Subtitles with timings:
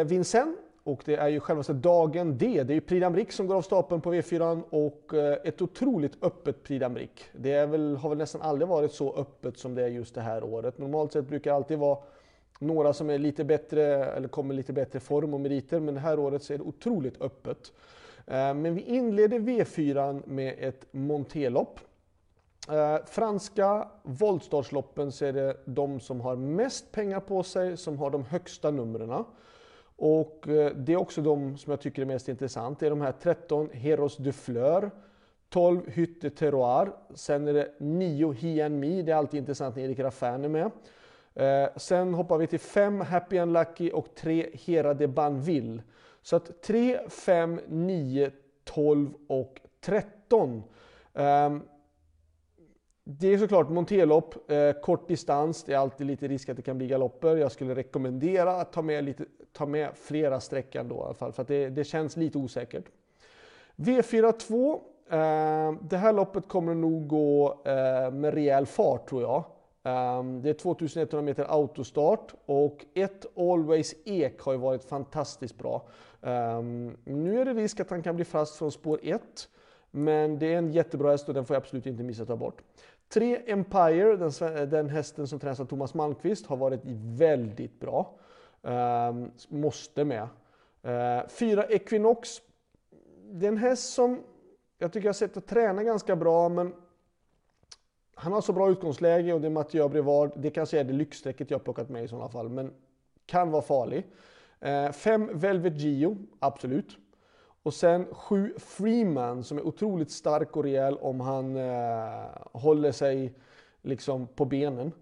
[0.00, 2.62] Vincennes och det är ju självaste dagen D.
[2.64, 6.24] Det är ju Prix d'Amérique som går av stapeln på V4 och eh, ett otroligt
[6.24, 7.22] öppet Prix d'Amérique.
[7.32, 10.20] Det är väl, har väl nästan aldrig varit så öppet som det är just det
[10.20, 10.78] här året.
[10.78, 11.98] Normalt sett brukar det alltid vara
[12.58, 16.18] några som är lite bättre eller kommer lite bättre form och meriter, men det här
[16.18, 17.72] året så är det otroligt öppet.
[18.26, 21.80] Eh, men vi inleder V4 med ett montelopp.
[22.68, 28.10] Eh, franska voltstartsloppen så är det de som har mest pengar på sig som har
[28.10, 29.24] de högsta numren.
[30.04, 32.80] Och eh, det är också de som jag tycker är mest intressant.
[32.80, 34.90] Det är de här 13 Heros de Fleur,
[35.48, 39.98] 12 Hytte Terroir, sen är det 9 Hien Mi, det är alltid intressant när Erik
[39.98, 40.70] Raffin är med.
[41.34, 45.82] Eh, sen hoppar vi till 5 Happy and Lucky och 3 Hera de Banville.
[46.22, 48.30] Så att 3, 5, 9,
[48.64, 50.62] 12 och 13.
[53.04, 56.78] Det är såklart monterlopp, eh, kort distans, det är alltid lite risk att det kan
[56.78, 57.36] bli galopper.
[57.36, 61.32] Jag skulle rekommendera att ta med, lite, ta med flera sträckor ändå i alla fall,
[61.32, 62.84] för att det, det känns lite osäkert.
[63.76, 69.44] V42, eh, det här loppet kommer nog gå eh, med rejäl fart tror jag.
[69.84, 75.88] Um, det är 2100 meter autostart och ett Always Ek har ju varit fantastiskt bra.
[76.20, 79.22] Um, nu är det risk att han kan bli fast från spår 1.
[79.94, 82.36] Men det är en jättebra häst och den får jag absolut inte missa att ta
[82.36, 82.62] bort.
[83.12, 86.80] 3 Empire, den, den hästen som tränas av Thomas Malmqvist, har varit
[87.16, 88.14] väldigt bra.
[88.62, 90.28] Um, måste med.
[90.82, 92.40] Ehm, 4 Equinox,
[93.32, 94.22] det är en häst som
[94.78, 96.74] jag tycker jag har sett att träna ganska bra, men
[98.14, 100.32] han har så bra utgångsläge och det är Mathieu Brevard.
[100.36, 102.72] Det kanske är det lyxstrecket jag plockat med i sådana fall, men
[103.26, 104.06] kan vara farlig.
[104.92, 106.98] 5 eh, Velvet Gio, absolut.
[107.62, 113.34] Och sen 7 Freeman som är otroligt stark och rejäl om han eh, håller sig
[113.82, 114.92] liksom på benen.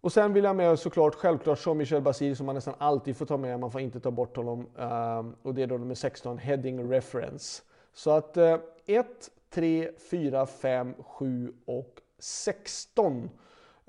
[0.00, 3.36] Och sen vill jag med såklart självklart Jean-Michel Basir som man nästan alltid får ta
[3.36, 4.66] med, man får inte ta bort honom.
[4.78, 7.62] Eh, och det är då nummer 16, Heading Reference.
[7.94, 9.06] Så att eh, 1,
[9.50, 13.30] 3, 4, 5, 7 och 16.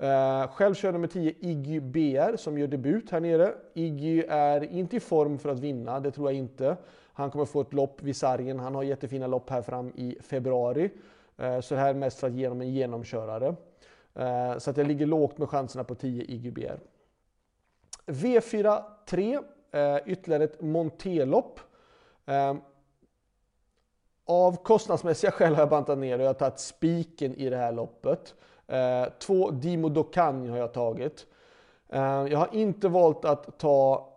[0.02, 3.54] Uh, eh, själv kör nummer 10 Iggy BR som gör debut här nere.
[3.74, 6.76] Iggy är inte i form för att vinna, det tror jag inte.
[7.16, 8.60] Han kommer få ett lopp vid sargen.
[8.60, 10.90] Han har jättefina lopp här fram i februari.
[11.36, 13.54] Eh, så det här är mest för att ge honom en genomkörare.
[14.14, 16.80] Eh, så att jag ligger lågt med chanserna på 10 IGBR.
[18.06, 19.38] V4 3,
[20.06, 21.60] ytterligare ett montelopp.
[22.26, 22.54] Eh,
[24.24, 27.72] av kostnadsmässiga skäl har jag bantat ner och jag har tagit spiken i det här
[27.72, 28.34] loppet.
[29.18, 31.26] Två Dimo Dokan har jag tagit.
[32.30, 34.08] Jag har inte valt att ta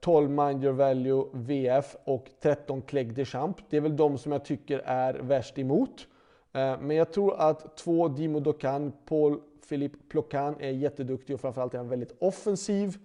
[0.00, 3.56] 12 Mind Your Value VF och 13 Clegg de Champ.
[3.70, 6.06] Det är väl de som jag tycker är värst emot.
[6.52, 11.74] Eh, men jag tror att två Dimo Dokan, Paul Philippe Plocan är jätteduktig och framförallt
[11.74, 12.96] är han väldigt offensiv.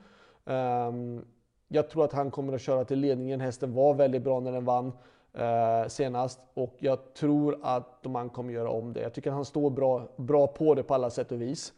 [0.45, 1.25] Ehm,
[1.67, 3.41] jag tror att han kommer att köra till ledningen.
[3.41, 4.91] Hästen var väldigt bra när den vann
[5.33, 9.01] eh, senast och jag tror att man kommer göra om det.
[9.01, 11.73] Jag tycker att han står bra, bra på det på alla sätt och vis.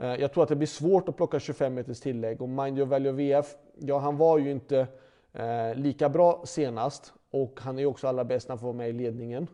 [0.00, 2.88] Eh, jag tror att det blir svårt att plocka 25 meters tillägg och Mind Your
[2.88, 4.86] Value VF, ja han var ju inte
[5.32, 8.88] eh, lika bra senast och han är också allra bäst när han får vara med
[8.88, 9.46] i ledningen.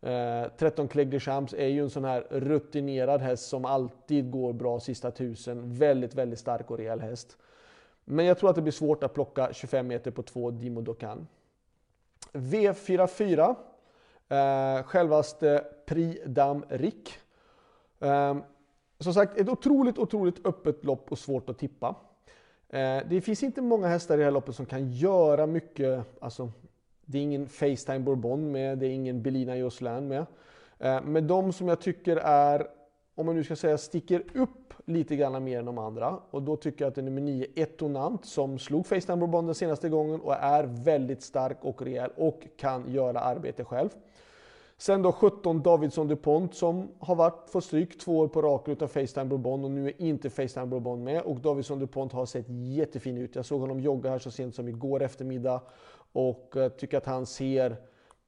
[0.00, 4.52] Eh, 13 Clegg de Champs är ju en sån här rutinerad häst som alltid går
[4.52, 5.74] bra sista tusen.
[5.74, 7.36] Väldigt, väldigt stark och rejäl häst.
[8.04, 11.26] Men jag tror att det blir svårt att plocka 25 meter på två Dimo Dokan.
[12.32, 13.54] V44.
[14.28, 16.20] Eh, självaste Prix
[16.68, 17.18] Rick.
[18.00, 18.36] Eh,
[19.04, 21.94] som sagt, ett otroligt, otroligt öppet lopp och svårt att tippa.
[22.68, 26.04] Eh, det finns inte många hästar i det här loppet som kan göra mycket.
[26.20, 26.50] Alltså,
[27.04, 30.26] det är ingen Facetime Bourbon med, det är ingen Belina Josselin med.
[30.78, 32.66] Eh, men de som jag tycker är,
[33.14, 36.18] om man nu ska säga sticker upp lite grann mer än de andra.
[36.30, 39.54] Och då tycker jag att det är nummer 9, Etonant, som slog Facetime Bourbon den
[39.54, 43.88] senaste gången och är väldigt stark och rejäl och kan göra arbete själv.
[44.76, 48.88] Sen då 17 Davidsson DuPont som har varit, fått stryk två år på raken utav
[48.88, 53.18] Facetime Bourbon och nu är inte Facetime Bourbon med och Davidsson DuPont har sett jättefin
[53.18, 53.36] ut.
[53.36, 55.60] Jag såg honom jogga här så sent som igår eftermiddag
[56.12, 57.76] och eh, tycker att han ser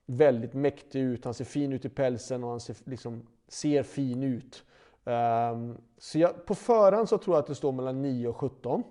[0.06, 1.25] väldigt mäktig ut.
[1.25, 4.64] Han ser fin ut i pälsen och han ser, liksom, ser fin ut.
[5.04, 8.82] Um, så jag, på förhand så tror jag att det står mellan 9 och 17.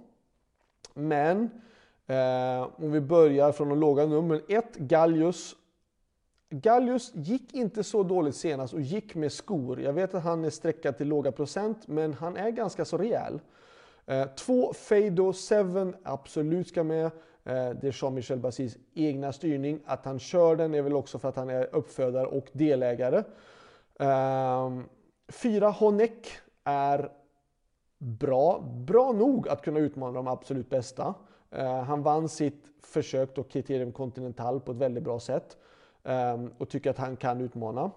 [0.94, 1.44] Men
[2.10, 4.42] uh, om vi börjar från de låga numren.
[4.48, 5.56] 1 Gallius.
[6.50, 9.82] Gallius gick inte så dåligt senast och gick med skor.
[9.82, 13.40] Jag vet att han är sträckad till låga procent, men han är ganska så rejäl.
[14.38, 17.06] 2 Fado 7 absolut ska med.
[17.06, 17.12] Eh,
[17.70, 19.80] det är Jean-Michel Basis egna styrning.
[19.86, 23.24] Att han kör den är väl också för att han är uppfödare och delägare.
[24.00, 24.84] Um,
[25.28, 26.28] Fyra Honeck
[26.64, 27.12] är
[27.98, 31.14] bra, bra nog att kunna utmana de absolut bästa.
[31.52, 35.58] Eh, han vann sitt försök då Criterium Continental på ett väldigt bra sätt
[36.06, 37.92] Ehm, och tycker att han kan utmana.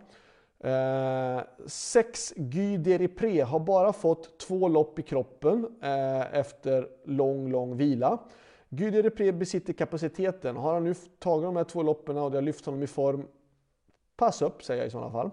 [0.61, 7.77] Eh, sex Guy Deripré har bara fått två lopp i kroppen eh, efter lång, lång
[7.77, 8.19] vila.
[8.69, 10.57] Guy Deripré besitter kapaciteten.
[10.57, 13.27] Har han nu tagit de här två loppen och det har lyft honom i form,
[14.17, 15.31] pass upp säger jag i sådana fall.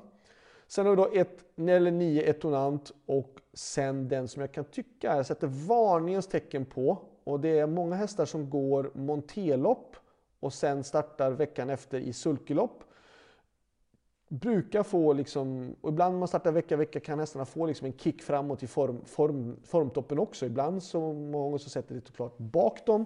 [0.67, 5.15] Sen har vi då ett eller nio etonant och sen den som jag kan tycka
[5.15, 9.95] jag sätter varningens tecken på och det är många hästar som går montelopp
[10.45, 12.83] och sen startar veckan efter i sulkelopp.
[14.27, 17.93] Brukar få liksom, och ibland när man startar vecka vecka kan hästarna få liksom en
[17.93, 20.45] kick framåt i form, form, formtoppen också.
[20.45, 23.05] Ibland så många gånger så sätter det klart bak dem.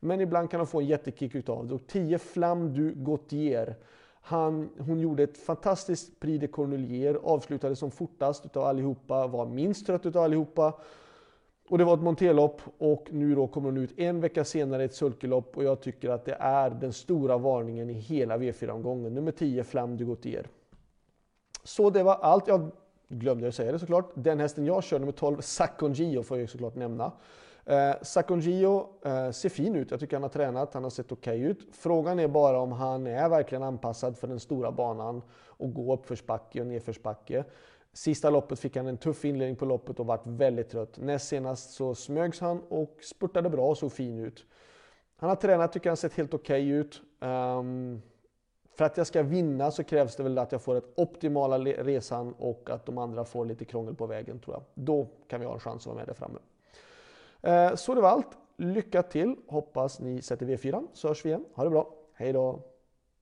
[0.00, 1.74] Men ibland kan de få en jättekick utav det.
[1.74, 3.76] Och 10 Flam du Gautier
[4.22, 9.86] han, hon gjorde ett fantastiskt Prix de Cornelier, avslutade som fortast utav allihopa, var minst
[9.86, 10.74] trött utav allihopa.
[11.70, 14.84] Och det var ett monterlopp och nu då kommer hon ut en vecka senare i
[14.84, 19.14] ett sulkelopp och jag tycker att det är den stora varningen i hela V4-omgången.
[19.14, 20.46] Nummer 10, Flam du Gautier.
[21.64, 22.48] Så det var allt.
[22.48, 22.70] Jag
[23.08, 24.10] glömde jag säga det såklart.
[24.14, 27.12] Den hästen jag kör, nummer 12, Sacon Gio, får jag såklart nämna.
[27.64, 29.90] Eh, Sakongio eh, ser fin ut.
[29.90, 31.68] Jag tycker han har tränat, han har sett okej okay ut.
[31.72, 36.60] Frågan är bara om han är verkligen anpassad för den stora banan och gå uppförsbacke
[36.60, 37.44] och nedförsbacke.
[37.92, 40.98] Sista loppet fick han en tuff inledning på loppet och vart väldigt trött.
[40.98, 44.46] Näst senast så smögs han och spurtade bra och såg fin ut.
[45.16, 47.02] Han har tränat, tycker han sett helt okej okay ut.
[47.20, 48.02] Um,
[48.74, 52.34] för att jag ska vinna så krävs det väl att jag får ett optimala resan
[52.38, 54.62] och att de andra får lite krångel på vägen tror jag.
[54.74, 56.38] Då kan vi ha en chans att vara med där framme.
[57.70, 58.38] Uh, så det var allt.
[58.56, 59.36] Lycka till!
[59.48, 61.44] Hoppas ni sätter V4 så hörs vi igen.
[61.54, 61.94] Ha det bra.
[62.14, 62.69] Hej då!